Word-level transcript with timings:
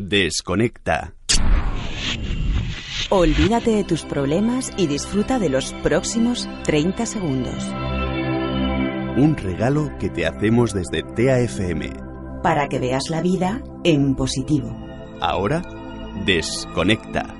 Desconecta. 0.00 1.12
Olvídate 3.10 3.72
de 3.72 3.82
tus 3.82 4.04
problemas 4.04 4.70
y 4.76 4.86
disfruta 4.86 5.40
de 5.40 5.48
los 5.48 5.72
próximos 5.82 6.48
30 6.62 7.04
segundos. 7.04 7.64
Un 9.16 9.36
regalo 9.36 9.90
que 9.98 10.08
te 10.08 10.24
hacemos 10.24 10.72
desde 10.72 11.02
TAFM. 11.02 11.90
Para 12.44 12.68
que 12.68 12.78
veas 12.78 13.10
la 13.10 13.22
vida 13.22 13.60
en 13.82 14.14
positivo. 14.14 14.70
Ahora, 15.20 15.62
desconecta. 16.24 17.34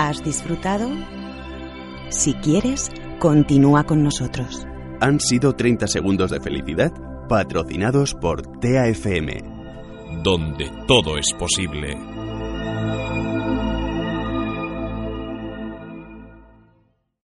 ¿Has 0.00 0.22
disfrutado? 0.22 0.88
Si 2.10 2.32
quieres, 2.34 2.92
continúa 3.18 3.82
con 3.82 4.04
nosotros. 4.04 4.64
Han 5.00 5.18
sido 5.18 5.56
30 5.56 5.88
segundos 5.88 6.30
de 6.30 6.40
felicidad 6.40 6.92
patrocinados 7.28 8.14
por 8.14 8.42
TAFM. 8.60 9.42
Donde 10.22 10.70
todo 10.86 11.18
es 11.18 11.32
posible. 11.36 11.98